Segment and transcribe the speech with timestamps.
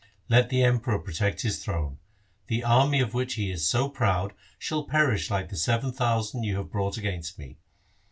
[0.29, 1.99] Let the Emperor protect his throne.
[2.47, 6.55] The army of which he is so proud shall perish like the seven thousand you
[6.57, 7.59] have brought against me.